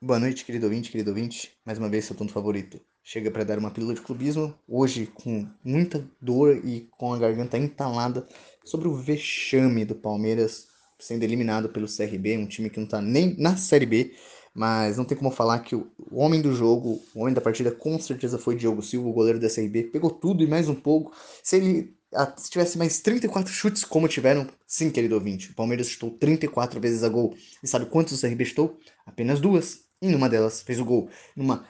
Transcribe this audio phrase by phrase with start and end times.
[0.00, 1.50] Boa noite, querido ouvinte, querido ouvinte.
[1.66, 2.80] Mais uma vez, seu ponto favorito.
[3.02, 7.58] Chega para dar uma pílula de clubismo, hoje com muita dor e com a garganta
[7.58, 8.24] entalada,
[8.64, 10.68] sobre o vexame do Palmeiras
[11.00, 14.14] sendo eliminado pelo CRB, um time que não tá nem na Série B,
[14.54, 17.98] mas não tem como falar que o homem do jogo, o homem da partida, com
[17.98, 21.12] certeza foi Diogo Silva, o goleiro da CRB, pegou tudo e mais um pouco.
[21.42, 21.98] Se ele
[22.36, 27.02] se tivesse mais 34 chutes como tiveram, sim, querido ouvinte, o Palmeiras chutou 34 vezes
[27.02, 27.34] a gol.
[27.60, 28.78] E sabe quantos o CRB chutou?
[29.04, 29.87] Apenas duas.
[30.00, 31.10] E numa delas fez o gol.
[31.36, 31.66] Numa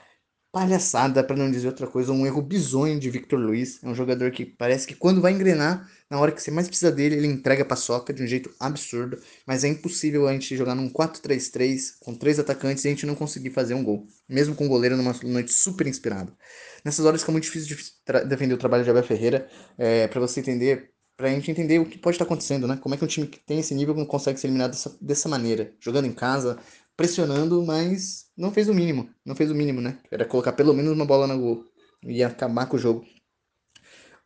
[0.50, 3.82] palhaçada, para não dizer outra coisa, um erro bizonho de Victor Luiz.
[3.82, 6.90] É um jogador que parece que quando vai engrenar, na hora que você mais precisa
[6.90, 9.20] dele, ele entrega a paçoca de um jeito absurdo.
[9.46, 13.14] Mas é impossível a gente jogar num 4-3-3 com três atacantes e a gente não
[13.14, 14.06] conseguir fazer um gol.
[14.28, 16.32] Mesmo com o goleiro numa noite super inspirada.
[16.84, 20.40] Nessas horas fica muito difícil de defender o trabalho de Abel Ferreira, é, para você
[20.40, 22.78] entender pra gente entender o que pode estar acontecendo, né?
[22.80, 25.28] Como é que um time que tem esse nível não consegue ser eliminado dessa, dessa
[25.28, 25.74] maneira?
[25.80, 26.56] Jogando em casa,
[26.98, 29.08] pressionando, mas não fez o mínimo.
[29.24, 30.00] Não fez o mínimo, né?
[30.10, 31.64] Era colocar pelo menos uma bola na gol.
[32.02, 33.06] Ia acabar com o jogo.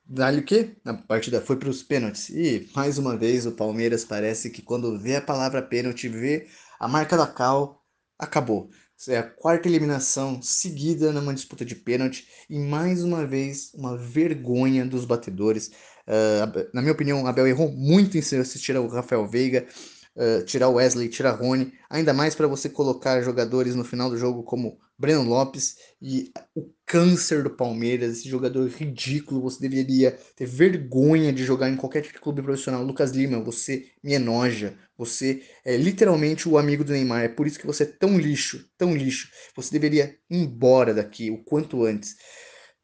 [0.06, 0.74] Dali o quê?
[0.82, 2.30] A partida foi para os pênaltis.
[2.30, 6.48] E, mais uma vez, o Palmeiras parece que quando vê a palavra pênalti, vê
[6.80, 7.84] a marca da Cal,
[8.19, 8.70] acabou.
[9.06, 12.27] É a quarta eliminação seguida numa disputa de pênalti.
[12.48, 15.69] E, mais uma vez, uma vergonha dos batedores.
[16.08, 19.66] Uh, na minha opinião, Abel errou muito em assistir ao Rafael Veiga
[20.16, 24.16] uh, tirar o Wesley, tirar Rony, ainda mais para você colocar jogadores no final do
[24.16, 30.46] jogo como Breno Lopes e o câncer do Palmeiras, esse jogador ridículo, você deveria ter
[30.46, 32.84] vergonha de jogar em qualquer tipo de clube profissional.
[32.84, 37.58] Lucas Lima, você me enoja, você é literalmente o amigo do Neymar, é por isso
[37.58, 39.28] que você é tão lixo, tão lixo.
[39.56, 42.14] Você deveria ir embora daqui o quanto antes.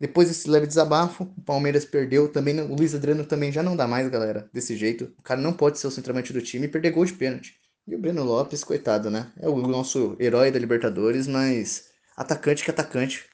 [0.01, 2.29] Depois desse leve desabafo, o Palmeiras perdeu.
[2.29, 5.13] Também o Luiz Adriano também já não dá mais, galera, desse jeito.
[5.19, 7.57] O cara não pode ser o centroavante do time e perder gol de pênalti.
[7.87, 9.33] E o Breno Lopes, coitado, né?
[9.39, 13.25] É o nosso herói da Libertadores, mas atacante que atacante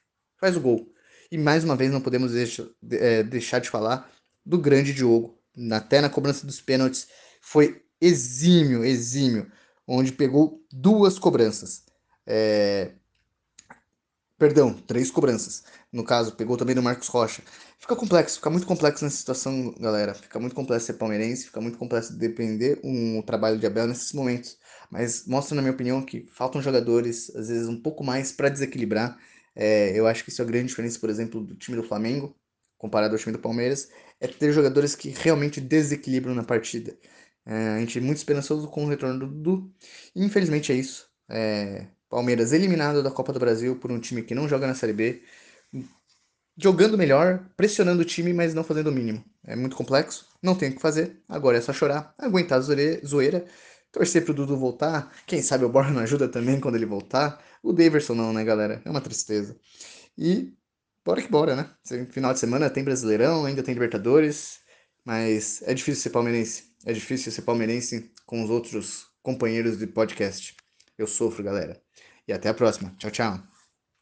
[0.40, 0.88] faz o gol.
[1.30, 2.32] E mais uma vez não podemos
[2.92, 4.10] é, deixar de falar
[4.46, 5.38] do grande Diogo.
[5.72, 7.08] Até na cobrança dos pênaltis
[7.40, 9.50] foi exímio, exímio,
[9.86, 11.84] onde pegou duas cobranças.
[12.26, 12.92] É,
[14.38, 15.62] Perdão, três cobranças.
[15.92, 17.42] No caso, pegou também do Marcos Rocha.
[17.78, 20.12] Fica complexo, fica muito complexo nessa situação, galera.
[20.14, 24.58] Fica muito complexo ser palmeirense, fica muito complexo depender um trabalho de Abel nesses momentos.
[24.90, 29.16] Mas mostra, na minha opinião, que faltam jogadores, às vezes, um pouco mais para desequilibrar.
[29.54, 32.36] É, eu acho que isso é a grande diferença, por exemplo, do time do Flamengo,
[32.76, 33.88] comparado ao time do Palmeiras,
[34.20, 36.98] é ter jogadores que realmente desequilibram na partida.
[37.46, 39.72] É, a gente é muito esperançoso com o retorno do Dudu.
[40.14, 41.08] Infelizmente é isso.
[41.30, 44.92] É, Palmeiras eliminado da Copa do Brasil por um time que não joga na Série
[44.92, 45.22] B,
[46.56, 49.24] jogando melhor, pressionando o time, mas não fazendo o mínimo.
[49.44, 52.60] É muito complexo, não tem o que fazer, agora é só chorar, aguentar a
[53.04, 53.44] zoeira,
[53.90, 57.72] torcer pro Dudu voltar, quem sabe o Borja não ajuda também quando ele voltar, o
[57.72, 58.80] Daverson não, né, galera?
[58.84, 59.58] É uma tristeza.
[60.16, 60.54] E
[61.04, 61.68] bora que bora, né?
[62.12, 64.60] Final de semana tem Brasileirão, ainda tem Libertadores,
[65.04, 66.76] mas é difícil ser palmeirense.
[66.86, 70.54] É difícil ser palmeirense com os outros companheiros de podcast.
[70.98, 71.80] Eu sofro, galera.
[72.26, 72.94] E até a próxima.
[72.98, 73.53] Tchau, tchau.